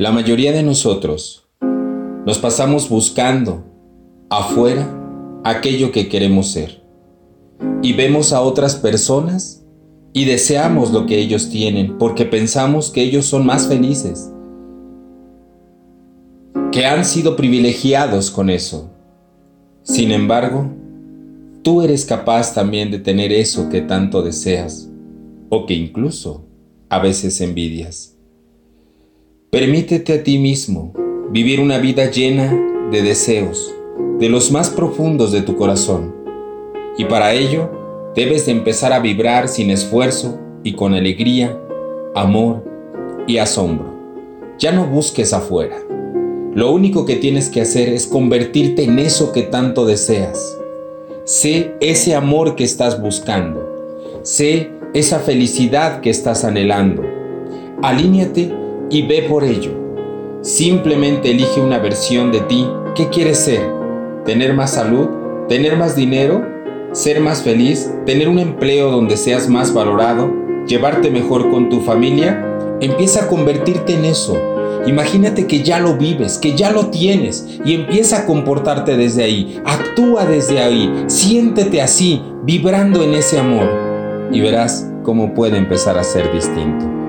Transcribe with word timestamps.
La 0.00 0.12
mayoría 0.12 0.50
de 0.52 0.62
nosotros 0.62 1.46
nos 2.24 2.38
pasamos 2.38 2.88
buscando 2.88 3.66
afuera 4.30 4.88
aquello 5.44 5.92
que 5.92 6.08
queremos 6.08 6.52
ser. 6.52 6.82
Y 7.82 7.92
vemos 7.92 8.32
a 8.32 8.40
otras 8.40 8.76
personas 8.76 9.62
y 10.14 10.24
deseamos 10.24 10.90
lo 10.90 11.04
que 11.04 11.18
ellos 11.18 11.50
tienen 11.50 11.98
porque 11.98 12.24
pensamos 12.24 12.90
que 12.90 13.02
ellos 13.02 13.26
son 13.26 13.44
más 13.44 13.68
felices, 13.68 14.32
que 16.72 16.86
han 16.86 17.04
sido 17.04 17.36
privilegiados 17.36 18.30
con 18.30 18.48
eso. 18.48 18.90
Sin 19.82 20.12
embargo, 20.12 20.70
tú 21.60 21.82
eres 21.82 22.06
capaz 22.06 22.54
también 22.54 22.90
de 22.90 23.00
tener 23.00 23.32
eso 23.32 23.68
que 23.68 23.82
tanto 23.82 24.22
deseas 24.22 24.88
o 25.50 25.66
que 25.66 25.74
incluso 25.74 26.46
a 26.88 27.00
veces 27.00 27.38
envidias. 27.42 28.16
Permítete 29.50 30.12
a 30.12 30.22
ti 30.22 30.38
mismo 30.38 30.92
vivir 31.32 31.58
una 31.58 31.78
vida 31.78 32.08
llena 32.08 32.56
de 32.92 33.02
deseos, 33.02 33.74
de 34.20 34.28
los 34.28 34.52
más 34.52 34.70
profundos 34.70 35.32
de 35.32 35.42
tu 35.42 35.56
corazón. 35.56 36.14
Y 36.96 37.06
para 37.06 37.32
ello 37.32 37.68
debes 38.14 38.46
de 38.46 38.52
empezar 38.52 38.92
a 38.92 39.00
vibrar 39.00 39.48
sin 39.48 39.70
esfuerzo 39.70 40.38
y 40.62 40.74
con 40.74 40.94
alegría, 40.94 41.60
amor 42.14 42.62
y 43.26 43.38
asombro. 43.38 43.92
Ya 44.60 44.70
no 44.70 44.86
busques 44.86 45.32
afuera. 45.32 45.78
Lo 46.54 46.70
único 46.70 47.04
que 47.04 47.16
tienes 47.16 47.48
que 47.48 47.62
hacer 47.62 47.88
es 47.88 48.06
convertirte 48.06 48.84
en 48.84 49.00
eso 49.00 49.32
que 49.32 49.42
tanto 49.42 49.84
deseas. 49.84 50.60
Sé 51.24 51.74
ese 51.80 52.14
amor 52.14 52.54
que 52.54 52.62
estás 52.62 53.02
buscando. 53.02 53.68
Sé 54.22 54.70
esa 54.94 55.18
felicidad 55.18 56.02
que 56.02 56.10
estás 56.10 56.44
anhelando. 56.44 57.02
Alíñate 57.82 58.59
y 58.90 59.02
ve 59.02 59.22
por 59.28 59.44
ello. 59.44 59.70
Simplemente 60.42 61.30
elige 61.30 61.60
una 61.60 61.78
versión 61.78 62.32
de 62.32 62.40
ti. 62.40 62.66
¿Qué 62.94 63.08
quieres 63.08 63.38
ser? 63.38 63.60
¿Tener 64.24 64.52
más 64.54 64.72
salud? 64.72 65.08
¿Tener 65.48 65.76
más 65.76 65.96
dinero? 65.96 66.44
¿Ser 66.92 67.20
más 67.20 67.42
feliz? 67.42 67.90
¿Tener 68.04 68.28
un 68.28 68.38
empleo 68.38 68.90
donde 68.90 69.16
seas 69.16 69.48
más 69.48 69.72
valorado? 69.72 70.32
¿Llevarte 70.66 71.10
mejor 71.10 71.50
con 71.50 71.68
tu 71.68 71.80
familia? 71.80 72.44
Empieza 72.80 73.24
a 73.24 73.28
convertirte 73.28 73.94
en 73.94 74.04
eso. 74.04 74.36
Imagínate 74.86 75.46
que 75.46 75.62
ya 75.62 75.78
lo 75.78 75.96
vives, 75.96 76.38
que 76.38 76.56
ya 76.56 76.70
lo 76.70 76.86
tienes 76.86 77.46
y 77.64 77.74
empieza 77.74 78.20
a 78.20 78.26
comportarte 78.26 78.96
desde 78.96 79.24
ahí. 79.24 79.60
Actúa 79.64 80.24
desde 80.24 80.60
ahí. 80.60 81.04
Siéntete 81.06 81.82
así, 81.82 82.22
vibrando 82.44 83.02
en 83.02 83.14
ese 83.14 83.38
amor. 83.38 83.68
Y 84.32 84.40
verás 84.40 84.90
cómo 85.02 85.34
puede 85.34 85.58
empezar 85.58 85.98
a 85.98 86.04
ser 86.04 86.32
distinto. 86.32 86.99